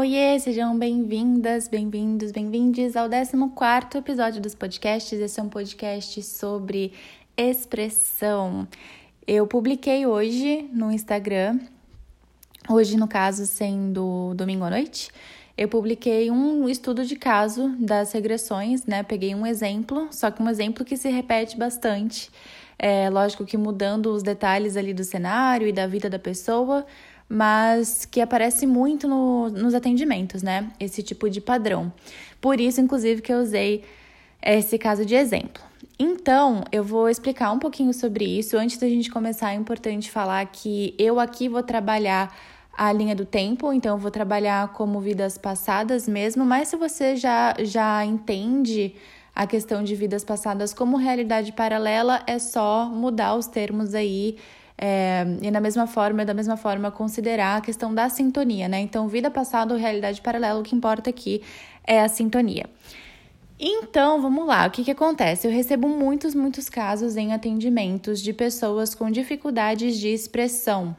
[0.00, 5.20] Oiê, sejam bem-vindas, bem-vindos, bem-vindes ao 14 episódio dos podcasts.
[5.20, 6.94] Esse é um podcast sobre
[7.36, 8.66] expressão.
[9.26, 11.58] Eu publiquei hoje no Instagram,
[12.66, 15.10] hoje no caso sendo domingo à noite,
[15.54, 19.02] eu publiquei um estudo de caso das regressões, né?
[19.02, 22.30] Peguei um exemplo, só que um exemplo que se repete bastante.
[22.78, 26.86] É lógico que mudando os detalhes ali do cenário e da vida da pessoa,
[27.32, 30.68] mas que aparece muito no, nos atendimentos, né?
[30.80, 31.92] Esse tipo de padrão.
[32.40, 33.84] Por isso, inclusive, que eu usei
[34.42, 35.62] esse caso de exemplo.
[35.96, 38.56] Então, eu vou explicar um pouquinho sobre isso.
[38.56, 42.34] Antes da gente começar, é importante falar que eu aqui vou trabalhar
[42.76, 47.14] a linha do tempo, então eu vou trabalhar como vidas passadas mesmo, mas se você
[47.14, 48.94] já, já entende
[49.34, 54.36] a questão de vidas passadas como realidade paralela, é só mudar os termos aí
[54.82, 58.80] é, e da mesma forma, da mesma forma, considerar a questão da sintonia, né?
[58.80, 61.42] Então, vida passada ou realidade paralela, o que importa aqui
[61.86, 62.64] é a sintonia.
[63.58, 65.46] Então, vamos lá, o que, que acontece?
[65.46, 70.96] Eu recebo muitos, muitos casos em atendimentos de pessoas com dificuldades de expressão,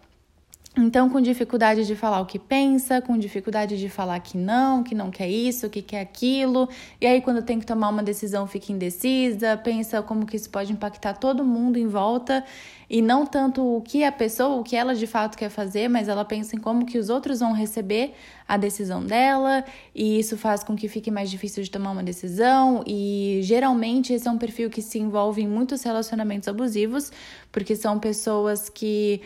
[0.78, 4.96] então, com dificuldade de falar o que pensa, com dificuldade de falar que não, que
[4.96, 6.70] não quer isso, que quer aquilo,
[7.02, 10.72] e aí quando tem que tomar uma decisão fica indecisa, pensa como que isso pode
[10.72, 12.46] impactar todo mundo em volta,
[12.90, 16.08] e não tanto o que a pessoa, o que ela de fato quer fazer, mas
[16.08, 18.14] ela pensa em como que os outros vão receber
[18.48, 22.82] a decisão dela, e isso faz com que fique mais difícil de tomar uma decisão,
[22.88, 27.12] e geralmente esse é um perfil que se envolve em muitos relacionamentos abusivos,
[27.52, 29.22] porque são pessoas que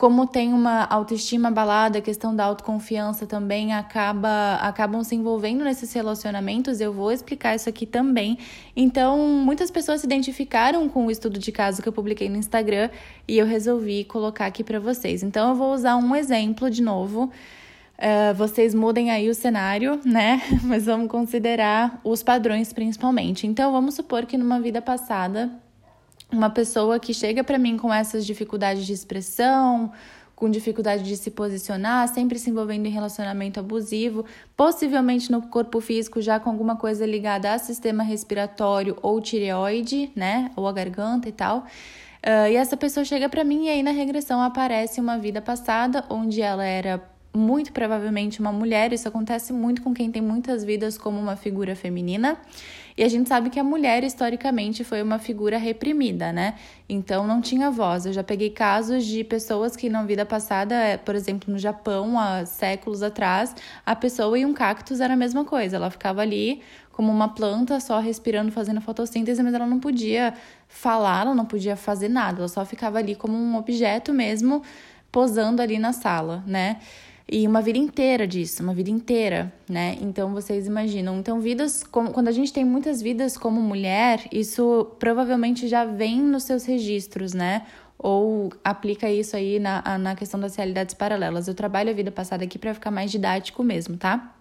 [0.00, 5.92] como tem uma autoestima abalada, a questão da autoconfiança também acaba acabam se envolvendo nesses
[5.92, 6.80] relacionamentos.
[6.80, 8.38] Eu vou explicar isso aqui também.
[8.74, 12.88] Então, muitas pessoas se identificaram com o estudo de caso que eu publiquei no Instagram
[13.28, 15.22] e eu resolvi colocar aqui para vocês.
[15.22, 17.30] Então, eu vou usar um exemplo de novo.
[17.98, 20.40] Uh, vocês mudem aí o cenário, né?
[20.64, 23.46] Mas vamos considerar os padrões principalmente.
[23.46, 25.50] Então, vamos supor que numa vida passada
[26.32, 29.92] uma pessoa que chega para mim com essas dificuldades de expressão,
[30.40, 34.24] com dificuldade de se posicionar, sempre se envolvendo em relacionamento abusivo,
[34.56, 40.50] possivelmente no corpo físico já com alguma coisa ligada a sistema respiratório ou tireoide, né,
[40.56, 41.58] ou a garganta e tal.
[41.58, 46.04] Uh, e essa pessoa chega para mim e aí na regressão aparece uma vida passada
[46.08, 47.02] onde ela era
[47.32, 48.92] muito provavelmente uma mulher.
[48.92, 52.38] Isso acontece muito com quem tem muitas vidas como uma figura feminina.
[52.96, 56.56] E a gente sabe que a mulher, historicamente, foi uma figura reprimida, né?
[56.88, 58.04] Então não tinha voz.
[58.04, 62.18] Eu já peguei casos de pessoas que na vida passada, é, por exemplo, no Japão,
[62.18, 63.54] há séculos atrás,
[63.86, 65.76] a pessoa e um cactus era a mesma coisa.
[65.76, 66.60] Ela ficava ali
[66.92, 70.34] como uma planta, só respirando, fazendo fotossíntese, mas ela não podia
[70.68, 72.40] falar, ela não podia fazer nada.
[72.40, 74.62] Ela só ficava ali como um objeto mesmo,
[75.10, 76.76] posando ali na sala, né?
[77.32, 79.96] E uma vida inteira disso, uma vida inteira, né?
[80.00, 81.16] Então vocês imaginam.
[81.20, 86.20] Então, vidas, como, quando a gente tem muitas vidas como mulher, isso provavelmente já vem
[86.20, 87.64] nos seus registros, né?
[87.96, 91.46] Ou aplica isso aí na, na questão das realidades paralelas.
[91.46, 94.34] Eu trabalho a vida passada aqui para ficar mais didático mesmo, tá?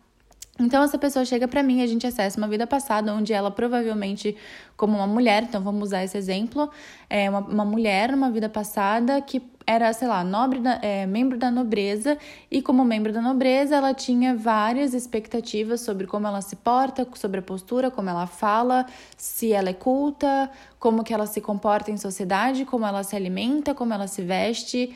[0.60, 4.36] Então essa pessoa chega para mim, a gente acessa uma vida passada onde ela provavelmente,
[4.76, 6.70] como uma mulher, então vamos usar esse exemplo,
[7.10, 11.38] é uma, uma mulher numa vida passada que era, sei lá, nobre da, é, membro
[11.38, 12.18] da nobreza
[12.50, 17.40] e como membro da nobreza ela tinha várias expectativas sobre como ela se porta, sobre
[17.40, 20.50] a postura, como ela fala, se ela é culta,
[20.80, 24.96] como que ela se comporta em sociedade, como ela se alimenta, como ela se veste,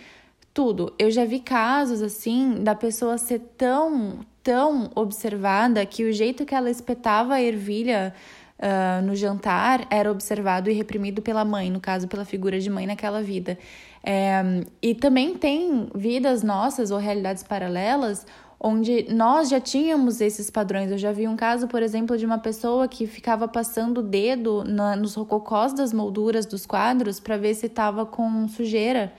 [0.52, 0.92] tudo.
[0.98, 6.56] Eu já vi casos assim da pessoa ser tão, tão observada que o jeito que
[6.56, 8.12] ela espetava a ervilha
[8.64, 12.88] uh, no jantar era observado e reprimido pela mãe, no caso, pela figura de mãe
[12.88, 13.60] naquela vida.
[14.06, 14.42] É,
[14.82, 18.26] e também tem vidas nossas ou realidades paralelas
[18.64, 20.90] onde nós já tínhamos esses padrões.
[20.90, 24.64] Eu já vi um caso, por exemplo, de uma pessoa que ficava passando o dedo
[24.64, 29.12] na, nos rococós das molduras dos quadros para ver se estava com sujeira.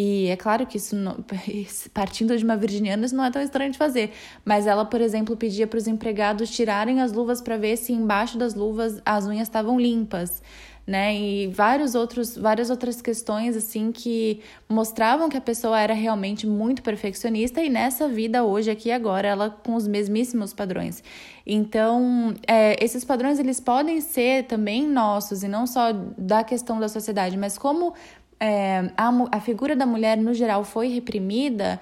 [0.00, 1.16] E é claro que isso, não,
[1.92, 4.12] partindo de uma virginiana, isso não é tão estranho de fazer.
[4.44, 8.38] Mas ela, por exemplo, pedia para os empregados tirarem as luvas para ver se embaixo
[8.38, 10.40] das luvas as unhas estavam limpas.
[10.86, 11.16] Né?
[11.16, 16.80] E vários outros, várias outras questões assim que mostravam que a pessoa era realmente muito
[16.80, 21.02] perfeccionista e nessa vida hoje aqui agora ela com os mesmíssimos padrões.
[21.44, 26.88] Então é, esses padrões eles podem ser também nossos e não só da questão da
[26.88, 27.92] sociedade, mas como
[28.40, 31.80] é, a, a figura da mulher no geral foi reprimida,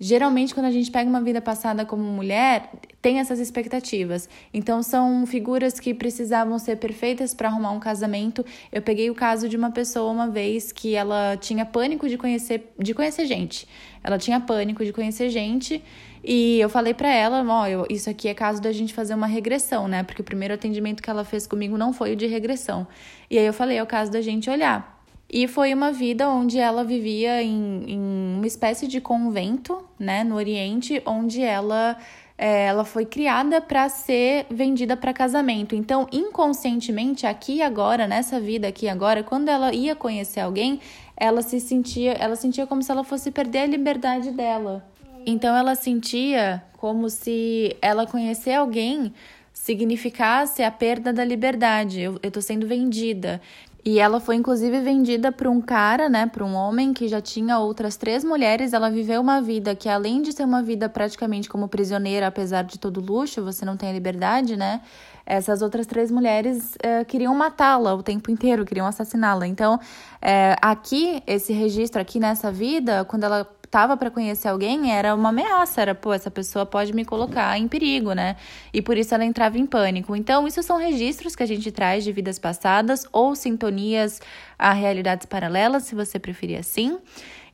[0.00, 2.70] geralmente quando a gente pega uma vida passada como mulher,
[3.02, 4.28] tem essas expectativas.
[4.52, 8.44] Então são figuras que precisavam ser perfeitas para arrumar um casamento.
[8.72, 12.72] Eu peguei o caso de uma pessoa uma vez que ela tinha pânico de conhecer
[12.78, 13.68] de conhecer gente.
[14.02, 15.82] Ela tinha pânico de conhecer gente
[16.22, 19.88] e eu falei para ela, ó, isso aqui é caso da gente fazer uma regressão,
[19.88, 20.02] né?
[20.02, 22.86] Porque o primeiro atendimento que ela fez comigo não foi o de regressão.
[23.30, 24.97] E aí eu falei, é o caso da gente olhar.
[25.30, 28.00] E foi uma vida onde ela vivia em, em
[28.36, 31.98] uma espécie de convento, né, no Oriente, onde ela
[32.38, 35.74] é, ela foi criada para ser vendida para casamento.
[35.74, 40.80] Então, inconscientemente, aqui agora, nessa vida aqui agora, quando ela ia conhecer alguém,
[41.16, 44.86] ela se sentia, ela sentia como se ela fosse perder a liberdade dela.
[45.26, 49.12] Então, ela sentia como se ela conhecer alguém
[49.52, 52.00] significasse a perda da liberdade.
[52.00, 53.40] Eu, tô sendo vendida.
[53.90, 57.58] E ela foi inclusive vendida para um cara, né, para um homem que já tinha
[57.58, 58.74] outras três mulheres.
[58.74, 62.78] Ela viveu uma vida que, além de ser uma vida praticamente como prisioneira, apesar de
[62.78, 64.82] todo luxo, você não tem a liberdade, né?
[65.24, 69.46] Essas outras três mulheres é, queriam matá-la o tempo inteiro, queriam assassiná-la.
[69.46, 69.80] Então,
[70.20, 75.28] é, aqui, esse registro, aqui nessa vida, quando ela tava para conhecer alguém era uma
[75.28, 78.36] ameaça, era, pô, essa pessoa pode me colocar em perigo, né?
[78.72, 80.16] E por isso ela entrava em pânico.
[80.16, 84.20] Então, isso são registros que a gente traz de vidas passadas ou sintonias
[84.58, 86.98] a realidades paralelas, se você preferir assim.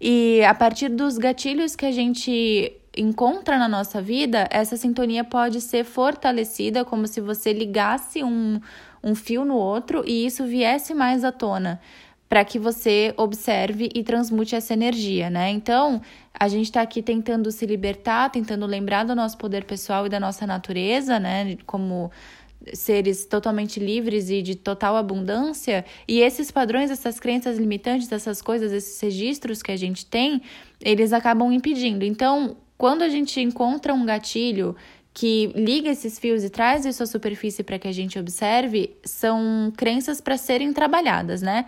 [0.00, 5.60] E a partir dos gatilhos que a gente encontra na nossa vida, essa sintonia pode
[5.60, 8.60] ser fortalecida como se você ligasse um,
[9.02, 11.80] um fio no outro e isso viesse mais à tona
[12.34, 15.50] para que você observe e transmute essa energia, né?
[15.50, 16.02] Então,
[16.36, 20.18] a gente está aqui tentando se libertar, tentando lembrar do nosso poder pessoal e da
[20.18, 21.56] nossa natureza, né?
[21.64, 22.10] Como
[22.72, 28.72] seres totalmente livres e de total abundância, e esses padrões, essas crenças limitantes, essas coisas,
[28.72, 30.42] esses registros que a gente tem,
[30.80, 32.04] eles acabam impedindo.
[32.04, 34.74] Então, quando a gente encontra um gatilho
[35.12, 39.72] que liga esses fios e traz isso à superfície para que a gente observe, são
[39.76, 41.66] crenças para serem trabalhadas, né?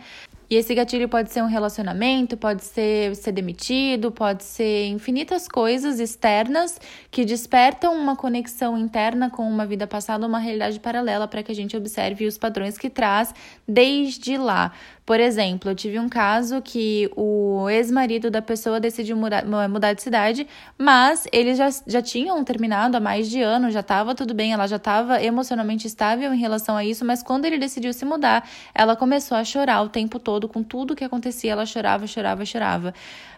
[0.48, 5.98] E esse gatilho pode ser um relacionamento, pode ser ser demitido, pode ser infinitas coisas
[5.98, 11.50] externas que despertam uma conexão interna com uma vida passada, uma realidade paralela para que
[11.50, 13.34] a gente observe os padrões que traz
[13.66, 14.72] desde lá.
[15.06, 20.02] Por exemplo, eu tive um caso que o ex-marido da pessoa decidiu mudar, mudar de
[20.02, 24.52] cidade, mas eles já, já tinham terminado há mais de ano, já estava tudo bem,
[24.52, 28.48] ela já estava emocionalmente estável em relação a isso, mas quando ele decidiu se mudar,
[28.74, 32.92] ela começou a chorar o tempo todo, com tudo que acontecia, ela chorava, chorava, chorava.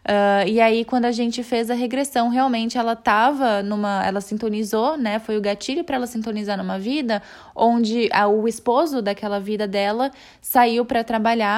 [0.08, 4.02] Uh, e aí, quando a gente fez a regressão, realmente ela estava numa.
[4.06, 5.18] Ela sintonizou, né?
[5.18, 7.22] Foi o gatilho para ela sintonizar numa vida
[7.54, 10.10] onde a, o esposo daquela vida dela
[10.40, 11.57] saiu para trabalhar.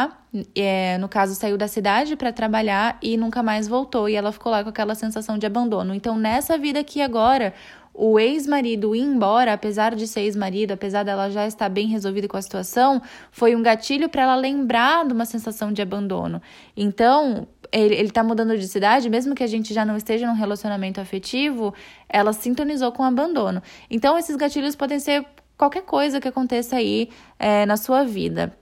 [0.55, 4.09] É, no caso, saiu da cidade para trabalhar e nunca mais voltou.
[4.09, 5.95] E ela ficou lá com aquela sensação de abandono.
[5.95, 7.53] Então, nessa vida aqui agora,
[7.93, 12.37] o ex-marido ir embora, apesar de ser ex-marido, apesar dela já estar bem resolvida com
[12.37, 16.41] a situação, foi um gatilho para ela lembrar de uma sensação de abandono.
[16.77, 20.35] Então, ele, ele tá mudando de cidade, mesmo que a gente já não esteja num
[20.35, 21.75] relacionamento afetivo,
[22.09, 23.63] ela sintonizou com o abandono.
[23.91, 25.27] Então, esses gatilhos podem ser
[25.57, 28.57] qualquer coisa que aconteça aí é, na sua vida.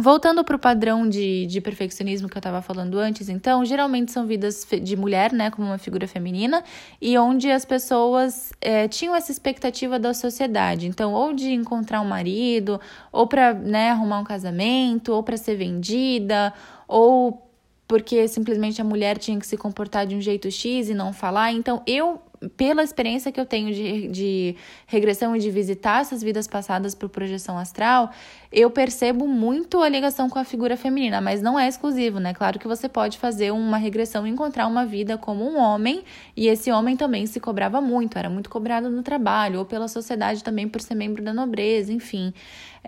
[0.00, 4.26] Voltando para o padrão de, de perfeccionismo que eu estava falando antes, então, geralmente são
[4.26, 6.62] vidas de mulher, né, como uma figura feminina,
[7.00, 10.86] e onde as pessoas é, tinham essa expectativa da sociedade.
[10.86, 12.80] Então, ou de encontrar um marido,
[13.10, 16.54] ou para né, arrumar um casamento, ou para ser vendida,
[16.86, 17.48] ou
[17.88, 21.52] porque simplesmente a mulher tinha que se comportar de um jeito X e não falar.
[21.52, 22.20] Então, eu,
[22.54, 24.56] pela experiência que eu tenho de, de
[24.86, 28.10] regressão e de visitar essas vidas passadas por projeção astral,
[28.50, 32.32] eu percebo muito a ligação com a figura feminina, mas não é exclusivo, né?
[32.32, 36.02] Claro que você pode fazer uma regressão e encontrar uma vida como um homem,
[36.36, 40.42] e esse homem também se cobrava muito, era muito cobrado no trabalho, ou pela sociedade
[40.42, 42.32] também por ser membro da nobreza, enfim.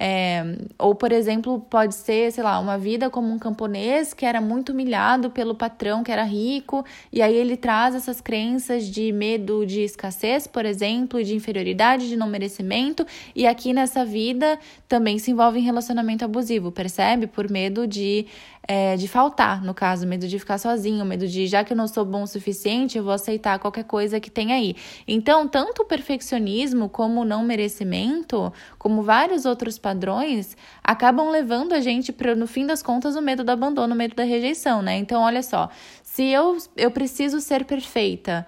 [0.02, 4.40] É, ou, por exemplo, pode ser, sei lá, uma vida como um camponês que era
[4.40, 9.67] muito humilhado pelo patrão que era rico, e aí ele traz essas crenças de medo
[9.67, 15.33] de escassez, por exemplo, de inferioridade, de não merecimento, e aqui nessa vida também se
[15.33, 17.26] envolve em relacionamento abusivo, percebe?
[17.26, 18.26] Por medo de
[18.73, 21.88] é, de faltar, no caso, medo de ficar sozinho, medo de, já que eu não
[21.88, 24.76] sou bom o suficiente, eu vou aceitar qualquer coisa que tem aí.
[25.09, 31.80] Então, tanto o perfeccionismo como o não merecimento, como vários outros padrões, acabam levando a
[31.80, 34.97] gente para, no fim das contas, o medo do abandono, o medo da rejeição, né?
[34.99, 35.69] Então, olha só,
[36.04, 38.47] se eu, eu preciso ser perfeita,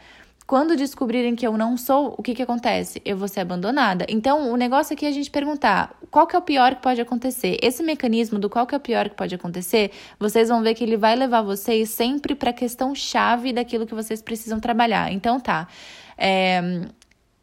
[0.53, 3.01] quando descobrirem que eu não sou, o que, que acontece?
[3.07, 4.05] Eu vou ser abandonada.
[4.07, 7.01] Então, o negócio aqui é a gente perguntar qual que é o pior que pode
[7.01, 7.57] acontecer.
[7.63, 10.85] Esse mecanismo do qual que é o pior que pode acontecer, vocês vão ver que
[10.85, 15.11] ele vai levar vocês sempre para a questão chave daquilo que vocês precisam trabalhar.
[15.11, 15.69] Então, tá.
[16.19, 16.83] É,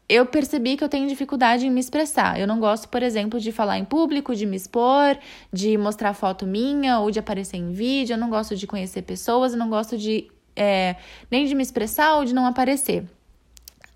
[0.07, 2.39] eu percebi que eu tenho dificuldade em me expressar.
[2.39, 5.17] Eu não gosto, por exemplo, de falar em público, de me expor,
[5.51, 8.13] de mostrar foto minha ou de aparecer em vídeo.
[8.13, 10.97] Eu não gosto de conhecer pessoas, eu não gosto de é,
[11.31, 13.05] nem de me expressar ou de não aparecer.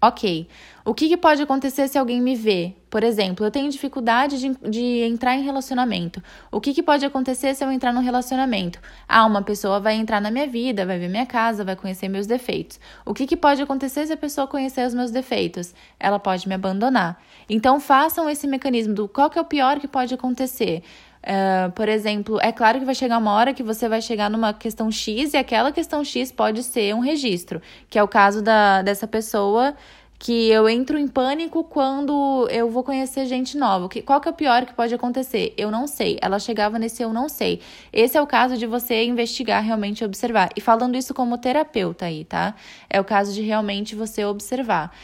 [0.03, 0.49] Ok.
[0.83, 2.73] O que, que, pode acontecer se alguém me vê?
[2.89, 6.21] Por exemplo, eu tenho dificuldade de, de entrar em relacionamento.
[6.51, 8.81] O que, que, pode acontecer se eu entrar num relacionamento?
[9.07, 12.27] Ah, uma pessoa vai entrar na minha vida, vai ver minha casa, vai conhecer meus
[12.27, 12.81] defeitos.
[13.05, 15.73] O que, que pode acontecer se a pessoa conhecer os meus defeitos?
[15.97, 17.17] Ela pode me abandonar.
[17.49, 20.83] Então, façam esse mecanismo do qual que é o pior que pode acontecer.
[21.23, 24.53] Uh, por exemplo, é claro que vai chegar uma hora que você vai chegar numa
[24.53, 28.81] questão X e aquela questão X pode ser um registro, que é o caso da,
[28.81, 29.73] dessa pessoa
[30.19, 33.89] que eu entro em pânico quando eu vou conhecer gente nova.
[34.05, 35.53] Qual que é o pior que pode acontecer?
[35.57, 36.17] Eu não sei.
[36.21, 37.59] Ela chegava nesse eu não sei.
[37.91, 40.49] Esse é o caso de você investigar, realmente observar.
[40.55, 42.55] E falando isso como terapeuta aí, tá?
[42.89, 44.95] É o caso de realmente você observar.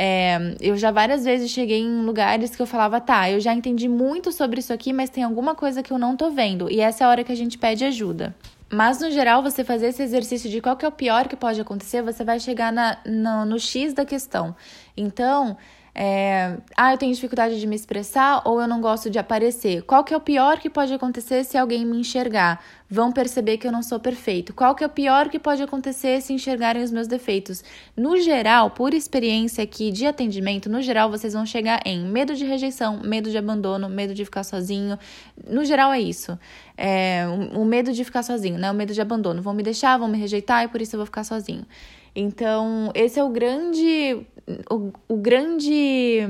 [0.00, 3.88] É, eu já várias vezes cheguei em lugares que eu falava, tá, eu já entendi
[3.88, 6.70] muito sobre isso aqui, mas tem alguma coisa que eu não tô vendo.
[6.70, 8.32] E essa é a hora que a gente pede ajuda.
[8.70, 11.60] Mas, no geral, você fazer esse exercício de qual que é o pior que pode
[11.60, 14.54] acontecer, você vai chegar na, no, no X da questão.
[14.96, 15.56] Então,
[15.92, 19.82] é, ah, eu tenho dificuldade de me expressar ou eu não gosto de aparecer.
[19.82, 22.62] Qual que é o pior que pode acontecer se alguém me enxergar?
[22.90, 24.54] Vão perceber que eu não sou perfeito.
[24.54, 27.62] Qual que é o pior que pode acontecer se enxergarem os meus defeitos?
[27.94, 32.46] No geral, por experiência aqui de atendimento, no geral vocês vão chegar em medo de
[32.46, 34.98] rejeição, medo de abandono, medo de ficar sozinho.
[35.46, 36.38] No geral é isso.
[36.78, 38.70] É, o, medo de ficar sozinho, né?
[38.70, 39.42] O medo de abandono.
[39.42, 41.66] Vão me deixar, vão me rejeitar e por isso eu vou ficar sozinho.
[42.16, 44.26] Então, esse é o grande
[44.70, 46.26] o, o grande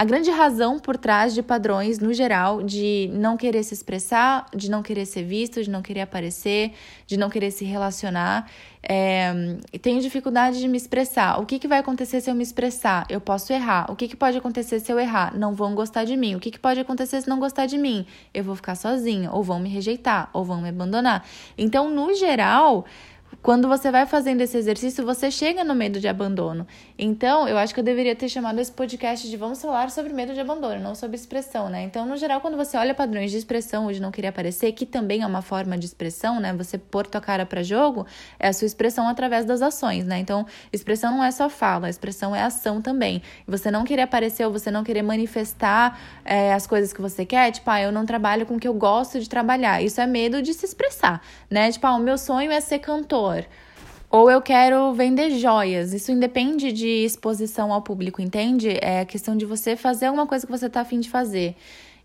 [0.00, 4.70] a grande razão por trás de padrões no geral de não querer se expressar, de
[4.70, 6.72] não querer ser visto, de não querer aparecer,
[7.06, 8.50] de não querer se relacionar.
[8.82, 9.30] É,
[9.82, 11.38] tenho dificuldade de me expressar.
[11.38, 13.04] O que, que vai acontecer se eu me expressar?
[13.10, 13.92] Eu posso errar.
[13.92, 15.36] O que, que pode acontecer se eu errar?
[15.36, 16.34] Não vão gostar de mim.
[16.34, 18.06] O que, que pode acontecer se não gostar de mim?
[18.32, 21.26] Eu vou ficar sozinha, ou vão me rejeitar, ou vão me abandonar.
[21.58, 22.86] Então, no geral,
[23.42, 26.66] quando você vai fazendo esse exercício, você chega no medo de abandono.
[26.98, 30.34] Então, eu acho que eu deveria ter chamado esse podcast de Vamos falar sobre medo
[30.34, 31.82] de abandono, não sobre expressão, né?
[31.82, 34.84] Então, no geral, quando você olha padrões de expressão ou de não querer aparecer, que
[34.84, 36.52] também é uma forma de expressão, né?
[36.52, 38.06] Você pôr tua cara para jogo,
[38.38, 40.18] é a sua expressão através das ações, né?
[40.18, 43.22] Então, expressão não é só fala, expressão é ação também.
[43.46, 47.50] Você não querer aparecer ou você não querer manifestar é, as coisas que você quer,
[47.52, 49.82] tipo, ah, eu não trabalho com o que eu gosto de trabalhar.
[49.82, 51.72] Isso é medo de se expressar, né?
[51.72, 53.29] Tipo, ah, o meu sonho é ser cantor
[54.10, 55.92] ou eu quero vender joias.
[55.92, 58.76] Isso independe de exposição ao público, entende?
[58.82, 61.54] É questão de você fazer alguma coisa que você está afim de fazer.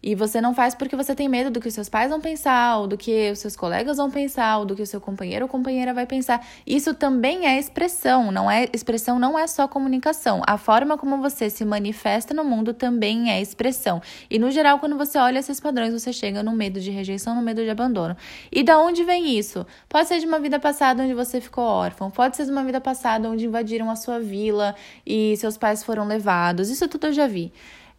[0.02, 2.78] E você não faz porque você tem medo do que os seus pais vão pensar,
[2.78, 5.50] ou do que os seus colegas vão pensar, ou do que o seu companheiro ou
[5.50, 6.46] companheira vai pensar.
[6.66, 10.42] Isso também é expressão, não é expressão não é só comunicação.
[10.48, 14.02] A forma como você se manifesta no mundo também é expressão.
[14.30, 17.42] E no geral, quando você olha esses padrões, você chega no medo de rejeição, no
[17.42, 18.16] medo de abandono.
[18.52, 19.66] E da onde vem isso?
[19.88, 22.82] Pode ser de uma vida passada onde você ficou órfão, pode ser de uma vida
[22.82, 24.75] passada onde invadiram a sua vila
[25.06, 26.70] e seus pais foram levados.
[26.70, 27.52] Isso tudo eu já vi.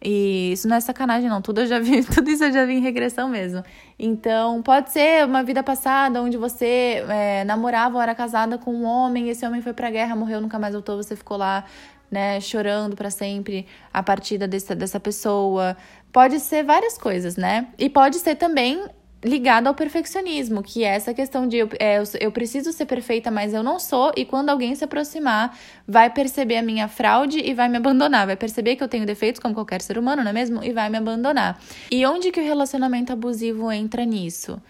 [0.03, 1.41] E isso não é sacanagem, não.
[1.41, 3.63] Tudo eu já vi, tudo isso eu já vi em regressão mesmo.
[3.99, 8.85] Então, pode ser uma vida passada onde você é, namorava ou era casada com um
[8.85, 11.65] homem, esse homem foi pra guerra, morreu, nunca mais voltou, você ficou lá,
[12.11, 15.77] né, chorando para sempre a partida dessa, dessa pessoa.
[16.13, 17.69] Pode ser várias coisas, né?
[17.79, 18.85] E pode ser também
[19.25, 23.55] ligado ao perfeccionismo, que é essa questão de eu, é, eu preciso ser perfeita, mas
[23.55, 25.57] eu não sou, e quando alguém se aproximar,
[25.87, 29.41] vai perceber a minha fraude e vai me abandonar, vai perceber que eu tenho defeitos
[29.41, 30.63] como qualquer ser humano, não é mesmo?
[30.63, 31.61] E vai me abandonar.
[31.91, 34.61] E onde que o relacionamento abusivo entra nisso?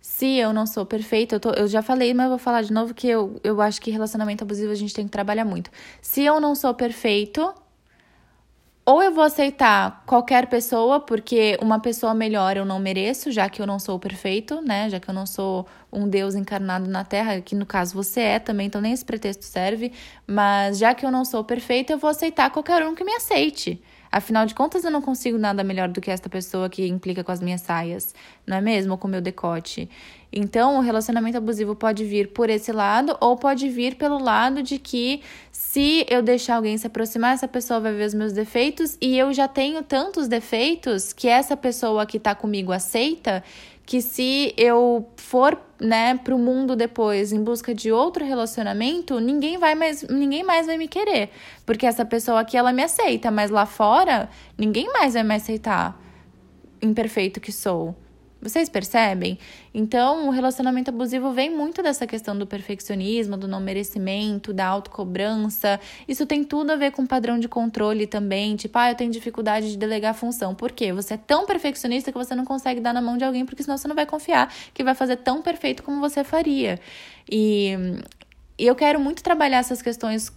[0.00, 2.72] Se eu não sou perfeita, eu, tô, eu já falei, mas eu vou falar de
[2.72, 5.70] novo que eu, eu acho que relacionamento abusivo a gente tem que trabalhar muito.
[6.00, 7.52] Se eu não sou perfeito,
[8.88, 13.60] ou eu vou aceitar qualquer pessoa, porque uma pessoa melhor eu não mereço, já que
[13.60, 14.88] eu não sou perfeito, né?
[14.88, 18.38] Já que eu não sou um Deus encarnado na Terra, que no caso você é
[18.38, 19.92] também, então nem esse pretexto serve.
[20.26, 23.78] Mas já que eu não sou perfeita, eu vou aceitar qualquer um que me aceite.
[24.10, 27.30] Afinal de contas, eu não consigo nada melhor do que esta pessoa que implica com
[27.30, 28.14] as minhas saias,
[28.46, 28.96] não é mesmo?
[28.96, 29.88] Com o meu decote.
[30.32, 34.78] Então, o relacionamento abusivo pode vir por esse lado ou pode vir pelo lado de
[34.78, 39.16] que se eu deixar alguém se aproximar, essa pessoa vai ver os meus defeitos e
[39.16, 43.42] eu já tenho tantos defeitos que essa pessoa que tá comigo aceita
[43.88, 49.74] que se eu for, né, pro mundo depois em busca de outro relacionamento, ninguém vai
[49.74, 51.30] mais, ninguém mais vai me querer,
[51.64, 54.28] porque essa pessoa aqui ela me aceita, mas lá fora
[54.58, 55.98] ninguém mais vai me aceitar
[56.82, 57.96] imperfeito que sou
[58.40, 59.38] Vocês percebem?
[59.74, 65.80] Então, o relacionamento abusivo vem muito dessa questão do perfeccionismo, do não merecimento, da autocobrança.
[66.06, 68.54] Isso tem tudo a ver com padrão de controle também.
[68.54, 70.54] Tipo, ah, eu tenho dificuldade de delegar função.
[70.54, 70.92] Por quê?
[70.92, 73.76] Você é tão perfeccionista que você não consegue dar na mão de alguém, porque senão
[73.76, 76.78] você não vai confiar que vai fazer tão perfeito como você faria.
[77.30, 77.72] E,
[78.58, 80.32] e eu quero muito trabalhar essas questões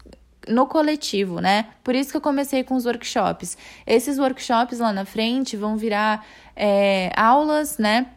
[0.48, 1.68] no coletivo, né?
[1.84, 3.58] Por isso que eu comecei com os workshops.
[3.86, 8.08] Esses workshops lá na frente vão virar é, aulas, né?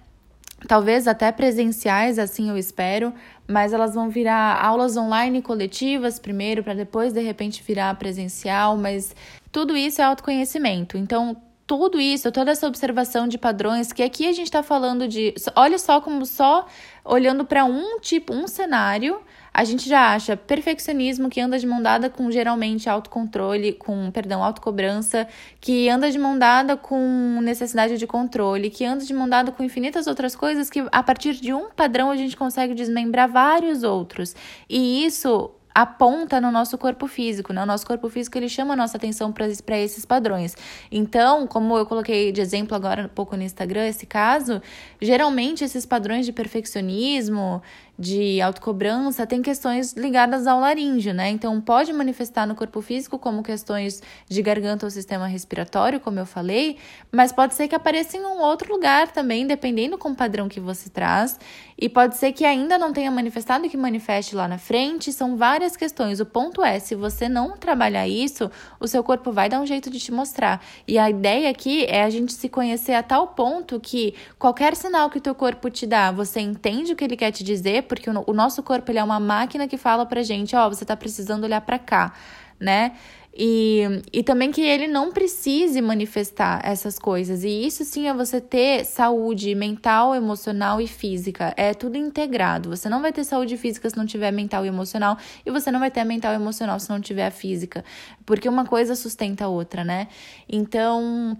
[0.66, 3.12] Talvez até presenciais, assim eu espero,
[3.47, 9.14] mas elas vão virar aulas online coletivas primeiro, para depois de repente virar presencial, mas
[9.52, 10.97] tudo isso é autoconhecimento.
[10.97, 15.35] Então, tudo isso, toda essa observação de padrões, que aqui a gente está falando de.
[15.57, 16.66] Olha só como só
[17.04, 19.21] olhando para um tipo, um cenário,
[19.54, 24.42] a gente já acha perfeccionismo que anda de mão dada com geralmente autocontrole, com, perdão,
[24.42, 25.28] autocobrança,
[25.61, 29.62] que anda de mão dada com necessidade de controle, que anda de mão dada com
[29.62, 34.34] infinitas outras coisas que a partir de um padrão a gente consegue desmembrar vários outros.
[34.68, 37.62] E isso aponta no nosso corpo físico, né?
[37.62, 40.56] O nosso corpo físico ele chama a nossa atenção para esses padrões.
[40.90, 44.62] Então, como eu coloquei de exemplo agora um pouco no Instagram esse caso,
[45.02, 47.61] geralmente esses padrões de perfeccionismo,
[47.98, 51.30] de autocobrança tem questões ligadas ao laríngeo, né?
[51.30, 56.26] Então, pode manifestar no corpo físico como questões de garganta ou sistema respiratório, como eu
[56.26, 56.76] falei,
[57.12, 60.58] mas pode ser que apareça em um outro lugar também, dependendo com o padrão que
[60.58, 61.38] você traz,
[61.78, 65.12] e pode ser que ainda não tenha manifestado que manifeste lá na frente.
[65.12, 66.20] São várias questões.
[66.20, 69.90] O ponto é, se você não trabalhar isso, o seu corpo vai dar um jeito
[69.90, 70.62] de te mostrar.
[70.86, 75.10] E a ideia aqui é a gente se conhecer a tal ponto que qualquer sinal
[75.10, 78.10] que o teu corpo te dá, você entende o que ele quer te dizer, porque
[78.10, 80.96] o, nosso corpo ele é uma máquina que fala pra gente, ó, oh, você tá
[80.96, 82.12] precisando olhar para cá,
[82.58, 82.92] né?
[83.36, 87.42] E, e também que ele não precise manifestar essas coisas.
[87.42, 91.52] E isso sim é você ter saúde mental, emocional e física.
[91.56, 92.70] É tudo integrado.
[92.70, 95.80] Você não vai ter saúde física se não tiver mental e emocional, e você não
[95.80, 97.84] vai ter mental e emocional se não tiver a física.
[98.24, 100.06] Porque uma coisa sustenta a outra, né?
[100.48, 101.36] Então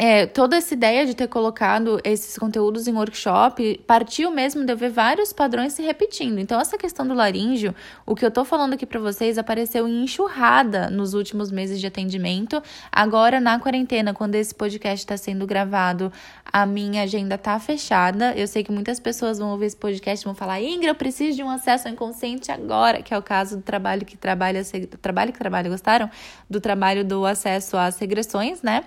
[0.00, 4.76] é, toda essa ideia de ter colocado esses conteúdos em workshop partiu mesmo de eu
[4.76, 6.38] ver vários padrões se repetindo.
[6.38, 7.74] Então, essa questão do laríngeo,
[8.06, 11.86] o que eu tô falando aqui para vocês, apareceu em enxurrada nos últimos meses de
[11.88, 12.62] atendimento.
[12.92, 16.12] Agora, na quarentena, quando esse podcast está sendo gravado,
[16.44, 18.32] a minha agenda tá fechada.
[18.36, 21.34] Eu sei que muitas pessoas vão ouvir esse podcast e vão falar: Ingra, eu preciso
[21.36, 24.62] de um acesso ao inconsciente agora, que é o caso do trabalho que trabalha,
[25.02, 26.08] trabalho que trabalha, gostaram?
[26.48, 28.84] Do trabalho do acesso às regressões, né?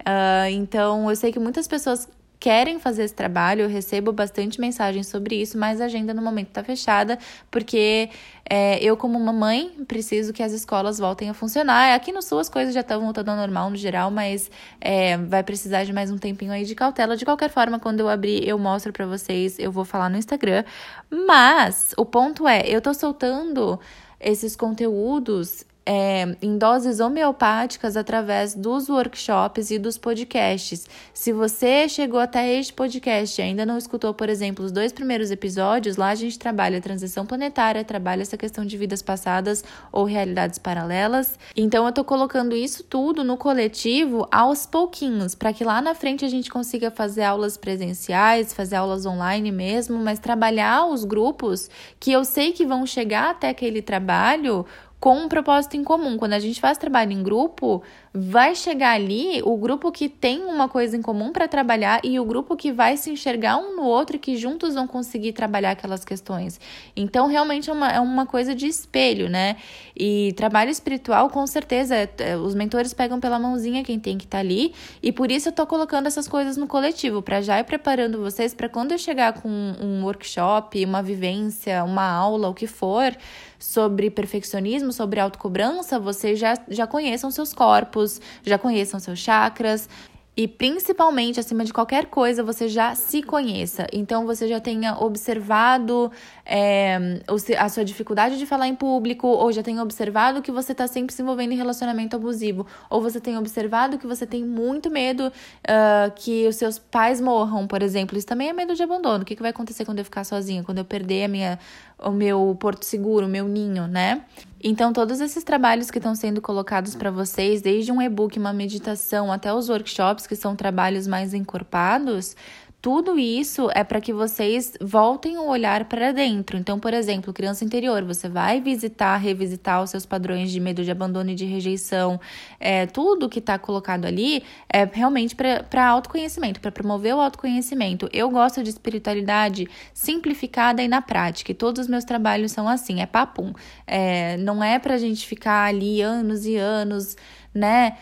[0.00, 2.08] Uh, então, eu sei que muitas pessoas
[2.40, 6.48] querem fazer esse trabalho, eu recebo bastante mensagens sobre isso, mas a agenda no momento
[6.48, 7.18] está fechada,
[7.50, 8.08] porque
[8.48, 11.94] é, eu, como mamãe, preciso que as escolas voltem a funcionar.
[11.94, 15.42] Aqui no Sul as coisas já estão voltando ao normal no geral, mas é, vai
[15.42, 17.14] precisar de mais um tempinho aí de cautela.
[17.14, 20.64] De qualquer forma, quando eu abrir, eu mostro para vocês, eu vou falar no Instagram.
[21.10, 23.78] Mas o ponto é, eu tô soltando
[24.18, 30.86] esses conteúdos é, em doses homeopáticas através dos workshops e dos podcasts.
[31.12, 35.32] Se você chegou até este podcast e ainda não escutou, por exemplo, os dois primeiros
[35.32, 40.04] episódios, lá a gente trabalha a transição planetária, trabalha essa questão de vidas passadas ou
[40.04, 41.36] realidades paralelas.
[41.56, 46.24] Então eu tô colocando isso tudo no coletivo aos pouquinhos, para que lá na frente
[46.24, 52.12] a gente consiga fazer aulas presenciais, fazer aulas online mesmo, mas trabalhar os grupos que
[52.12, 54.64] eu sei que vão chegar até aquele trabalho
[55.00, 56.18] com um propósito em comum.
[56.18, 57.82] Quando a gente faz trabalho em grupo,
[58.12, 62.24] vai chegar ali o grupo que tem uma coisa em comum para trabalhar e o
[62.24, 66.04] grupo que vai se enxergar um no outro e que juntos vão conseguir trabalhar aquelas
[66.04, 66.60] questões.
[66.94, 69.56] Então, realmente é uma, é uma coisa de espelho, né?
[69.96, 74.24] E trabalho espiritual, com certeza, é, é, os mentores pegam pela mãozinha quem tem que
[74.24, 77.58] estar tá ali, e por isso eu tô colocando essas coisas no coletivo, para já
[77.58, 82.54] ir preparando vocês para quando eu chegar com um workshop, uma vivência, uma aula, o
[82.54, 83.16] que for,
[83.60, 89.88] sobre perfeccionismo, sobre autocobrança, vocês já, já conheçam seus corpos já conheçam seus chakras,
[90.36, 93.86] e principalmente, acima de qualquer coisa, você já se conheça.
[93.92, 96.10] Então, você já tenha observado
[96.46, 97.20] é,
[97.58, 101.14] a sua dificuldade de falar em público, ou já tenha observado que você está sempre
[101.14, 106.12] se envolvendo em relacionamento abusivo, ou você tenha observado que você tem muito medo uh,
[106.14, 108.16] que os seus pais morram, por exemplo.
[108.16, 109.22] Isso também é medo de abandono.
[109.22, 111.58] O que, que vai acontecer quando eu ficar sozinha, quando eu perder a minha,
[111.98, 114.22] o meu porto seguro, o meu ninho, né?
[114.62, 119.32] Então, todos esses trabalhos que estão sendo colocados para vocês, desde um e-book, uma meditação,
[119.32, 122.36] até os workshops, que são trabalhos mais encorpados,
[122.80, 126.56] tudo isso é para que vocês voltem o olhar para dentro.
[126.56, 130.90] Então, por exemplo, criança interior, você vai visitar, revisitar os seus padrões de medo de
[130.90, 132.18] abandono e de rejeição.
[132.58, 138.08] É, tudo que está colocado ali é realmente para autoconhecimento, para promover o autoconhecimento.
[138.14, 141.52] Eu gosto de espiritualidade simplificada e na prática.
[141.52, 143.52] E todos os meus trabalhos são assim, é papum.
[143.86, 147.14] É, não é para a gente ficar ali anos e anos,
[147.54, 147.98] né?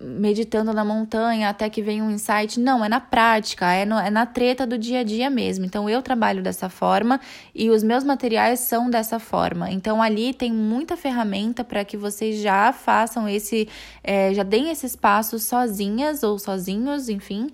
[0.00, 2.58] Meditando na montanha até que vem um insight.
[2.60, 5.64] Não, é na prática, é, no, é na treta do dia a dia mesmo.
[5.64, 7.20] Então eu trabalho dessa forma
[7.54, 9.70] e os meus materiais são dessa forma.
[9.70, 13.68] Então ali tem muita ferramenta para que vocês já façam esse,
[14.02, 17.50] é, já deem esses passos sozinhas ou sozinhos, enfim.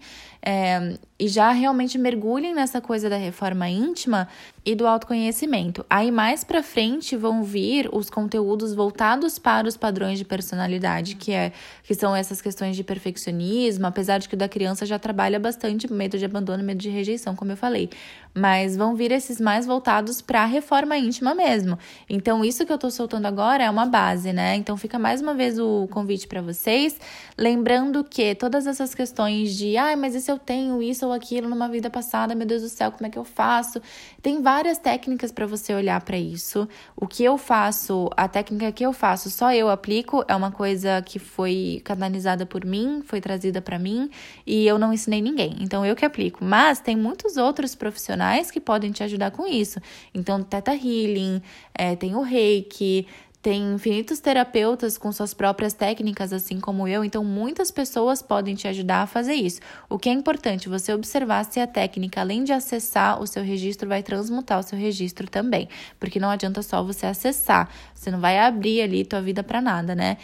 [0.47, 4.29] É, e já realmente mergulhem nessa coisa da reforma íntima
[4.63, 5.87] e do autoconhecimento.
[5.89, 11.33] Aí mais para frente vão vir os conteúdos voltados para os padrões de personalidade, que
[11.33, 11.53] é
[11.83, 15.91] que são essas questões de perfeccionismo, apesar de que o da criança já trabalha bastante
[15.91, 17.89] medo de abandono, medo de rejeição, como eu falei.
[18.35, 21.79] Mas vão vir esses mais voltados para a reforma íntima mesmo.
[22.11, 24.57] Então isso que eu tô soltando agora é uma base, né?
[24.57, 26.99] Então fica mais uma vez o convite para vocês,
[27.39, 31.13] lembrando que todas essas questões de, ai, ah, mas e se eu tenho isso ou
[31.13, 33.81] aquilo numa vida passada, meu Deus do céu, como é que eu faço?
[34.21, 36.69] Tem várias técnicas para você olhar para isso.
[36.97, 41.01] O que eu faço, a técnica que eu faço, só eu aplico, é uma coisa
[41.03, 44.11] que foi canalizada por mim, foi trazida para mim
[44.45, 45.57] e eu não ensinei ninguém.
[45.61, 46.45] Então eu que aplico.
[46.45, 49.81] Mas tem muitos outros profissionais que podem te ajudar com isso.
[50.15, 51.43] Então, Teta Healing,
[51.75, 53.07] é, tem o Reiki,
[53.45, 58.67] tem infinitos terapeutas com suas próprias técnicas, assim como eu, então muitas pessoas podem te
[58.67, 59.61] ajudar a fazer isso.
[59.87, 63.87] O que é importante você observar se a técnica, além de acessar o seu registro,
[63.87, 65.69] vai transmutar o seu registro também,
[66.01, 69.95] porque não adianta só você acessar, você não vai abrir ali tua vida para nada,
[69.95, 70.17] né?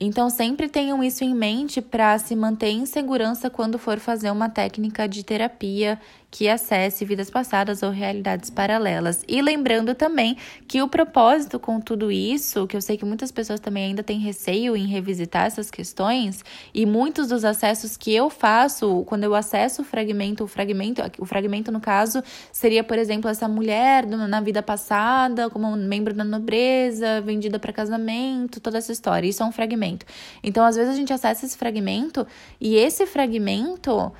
[0.00, 4.48] Então, sempre tenham isso em mente para se manter em segurança quando for fazer uma
[4.48, 5.98] técnica de terapia
[6.36, 9.24] que acesse vidas passadas ou realidades paralelas.
[9.26, 10.36] E lembrando também
[10.68, 14.18] que o propósito com tudo isso, que eu sei que muitas pessoas também ainda têm
[14.18, 16.44] receio em revisitar essas questões,
[16.74, 21.24] e muitos dos acessos que eu faço, quando eu acesso o fragmento, o fragmento, o
[21.24, 22.22] fragmento no caso,
[22.52, 28.60] seria, por exemplo, essa mulher na vida passada, como membro da nobreza, vendida para casamento,
[28.60, 29.26] toda essa história.
[29.26, 30.04] Isso é um fragmento.
[30.42, 32.26] Então, às vezes a gente acessa esse fragmento
[32.60, 34.12] e esse fragmento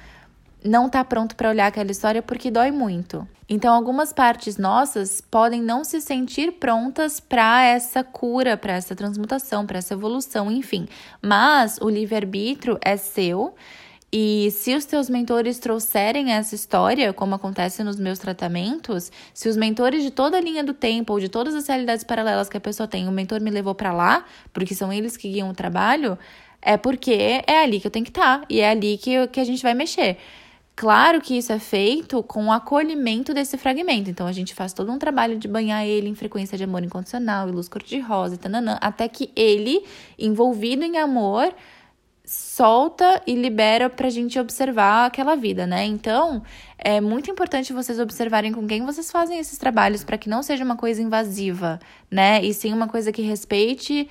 [0.64, 3.26] não tá pronto para olhar aquela história porque dói muito.
[3.48, 9.64] Então, algumas partes nossas podem não se sentir prontas para essa cura, para essa transmutação,
[9.64, 10.88] para essa evolução, enfim.
[11.22, 13.54] Mas o livre-arbítrio é seu.
[14.12, 19.56] E se os teus mentores trouxerem essa história, como acontece nos meus tratamentos, se os
[19.56, 22.60] mentores de toda a linha do tempo ou de todas as realidades paralelas que a
[22.60, 26.18] pessoa tem, o mentor me levou para lá, porque são eles que guiam o trabalho,
[26.62, 29.40] é porque é ali que eu tenho que estar tá, e é ali que, que
[29.40, 30.16] a gente vai mexer.
[30.76, 34.10] Claro que isso é feito com o acolhimento desse fragmento.
[34.10, 37.48] Então, a gente faz todo um trabalho de banhar ele em frequência de amor incondicional
[37.48, 39.82] e luz cor-de-rosa tananã, até que ele,
[40.18, 41.54] envolvido em amor,
[42.26, 45.86] solta e libera pra gente observar aquela vida, né?
[45.86, 46.42] Então,
[46.76, 50.62] é muito importante vocês observarem com quem vocês fazem esses trabalhos para que não seja
[50.62, 51.78] uma coisa invasiva,
[52.10, 52.44] né?
[52.44, 54.10] E sim uma coisa que respeite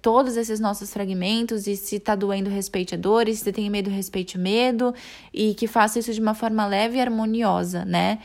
[0.00, 3.90] todos esses nossos fragmentos e se tá doendo, respeite a dor, e se tem medo,
[3.90, 4.94] respeite o medo
[5.32, 8.18] e que faça isso de uma forma leve e harmoniosa, né?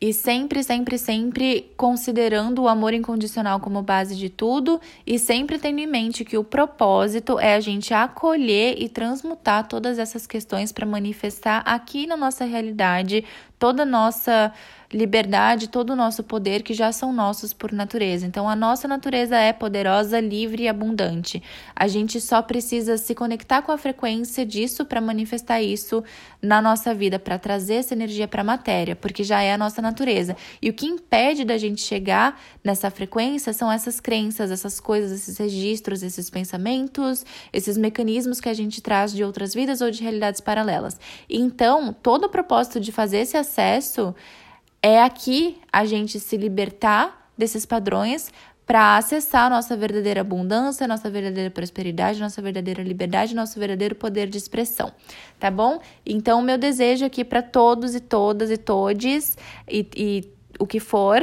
[0.00, 5.80] E sempre, sempre, sempre considerando o amor incondicional como base de tudo e sempre tendo
[5.80, 10.86] em mente que o propósito é a gente acolher e transmutar todas essas questões para
[10.86, 13.24] manifestar aqui na nossa realidade
[13.58, 14.52] toda a nossa
[14.92, 18.26] liberdade, todo o nosso poder que já são nossos por natureza.
[18.26, 21.42] Então, a nossa natureza é poderosa, livre e abundante.
[21.76, 26.02] A gente só precisa se conectar com a frequência disso para manifestar isso
[26.40, 29.82] na nossa vida, para trazer essa energia para a matéria, porque já é a nossa
[29.82, 30.34] natureza.
[30.62, 35.36] E o que impede da gente chegar nessa frequência são essas crenças, essas coisas, esses
[35.36, 40.40] registros, esses pensamentos, esses mecanismos que a gente traz de outras vidas ou de realidades
[40.40, 40.98] paralelas.
[41.28, 44.14] Então, todo o propósito de fazer esse acesso
[44.82, 48.32] é aqui a gente se libertar desses padrões
[48.66, 54.36] para acessar nossa verdadeira abundância, nossa verdadeira prosperidade, nossa verdadeira liberdade, nosso verdadeiro poder de
[54.36, 54.92] expressão,
[55.40, 55.80] tá bom?
[56.04, 61.22] Então, meu desejo aqui para todos e todas e todes e, e o que for,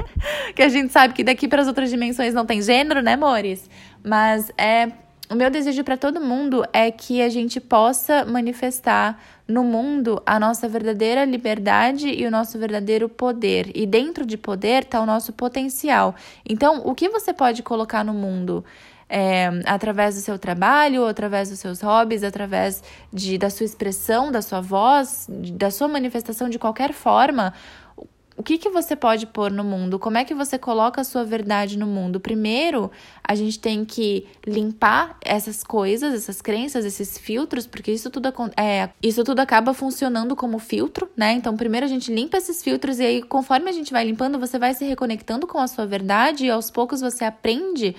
[0.56, 3.68] que a gente sabe que daqui para as outras dimensões não tem gênero, né, amores?
[4.02, 4.90] Mas é
[5.30, 10.38] o meu desejo para todo mundo é que a gente possa manifestar no mundo a
[10.38, 13.70] nossa verdadeira liberdade e o nosso verdadeiro poder.
[13.74, 16.14] E dentro de poder está o nosso potencial.
[16.48, 18.64] Então, o que você pode colocar no mundo?
[19.08, 24.42] é, através do seu trabalho, através dos seus hobbies, através de, da sua expressão, da
[24.42, 27.54] sua voz, da sua manifestação de qualquer forma,
[28.36, 29.98] o que, que você pode pôr no mundo?
[29.98, 32.20] Como é que você coloca a sua verdade no mundo?
[32.20, 32.90] Primeiro,
[33.24, 38.90] a gente tem que limpar essas coisas, essas crenças, esses filtros, porque isso tudo, é,
[39.02, 41.32] isso tudo acaba funcionando como filtro, né?
[41.32, 44.58] Então, primeiro a gente limpa esses filtros e aí, conforme a gente vai limpando, você
[44.58, 47.96] vai se reconectando com a sua verdade e aos poucos você aprende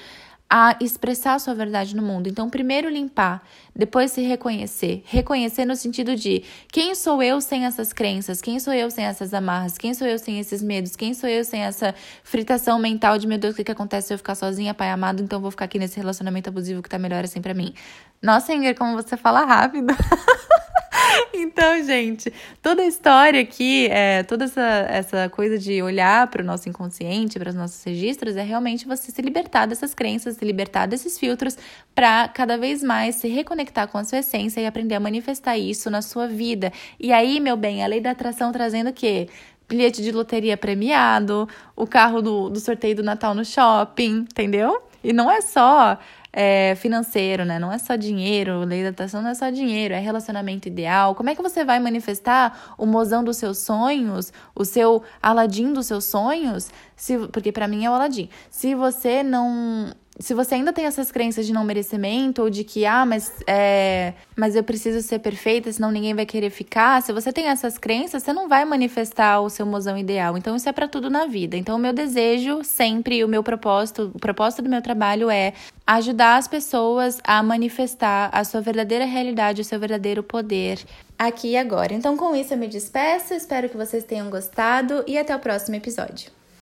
[0.50, 2.28] a expressar a sua verdade no mundo.
[2.28, 3.44] Então, primeiro limpar,
[3.76, 5.04] depois se reconhecer.
[5.06, 8.42] Reconhecer no sentido de quem sou eu sem essas crenças?
[8.42, 9.78] Quem sou eu sem essas amarras?
[9.78, 10.96] Quem sou eu sem esses medos?
[10.96, 14.14] Quem sou eu sem essa fritação mental de meu Deus, o que, que acontece se
[14.14, 15.22] eu ficar sozinha, pai amado?
[15.22, 17.74] Então vou ficar aqui nesse relacionamento abusivo que tá melhor assim para mim.
[18.22, 19.94] Nossa, Inger, como você fala rápido.
[21.34, 26.46] Então, gente, toda a história aqui, é, toda essa, essa coisa de olhar para o
[26.46, 30.86] nosso inconsciente, para os nossos registros, é realmente você se libertar dessas crenças, se libertar
[30.86, 31.58] desses filtros,
[31.94, 35.90] para cada vez mais se reconectar com a sua essência e aprender a manifestar isso
[35.90, 36.72] na sua vida.
[37.00, 39.28] E aí, meu bem, a lei da atração trazendo o quê?
[39.68, 44.82] Bilhete de loteria premiado, o carro do, do sorteio do Natal no shopping, entendeu?
[45.04, 46.00] E não é só
[46.40, 47.58] é, financeiro, né?
[47.58, 51.16] Não é só dinheiro, lei da atração não é só dinheiro, é relacionamento ideal.
[51.16, 55.88] Como é que você vai manifestar o mozão dos seus sonhos, o seu Aladim dos
[55.88, 56.70] seus sonhos?
[56.96, 58.30] Se, porque para mim é o Aladim.
[58.52, 62.86] Se você não se você ainda tem essas crenças de não merecimento ou de que,
[62.86, 67.32] ah, mas, é, mas eu preciso ser perfeita, senão ninguém vai querer ficar, se você
[67.32, 70.38] tem essas crenças, você não vai manifestar o seu mozão ideal.
[70.38, 71.56] Então, isso é para tudo na vida.
[71.56, 75.54] Então, o meu desejo sempre, o meu propósito, o propósito do meu trabalho é
[75.86, 80.80] ajudar as pessoas a manifestar a sua verdadeira realidade, o seu verdadeiro poder
[81.18, 81.94] aqui e agora.
[81.94, 85.76] Então, com isso, eu me despeço, espero que vocês tenham gostado e até o próximo
[85.76, 86.38] episódio.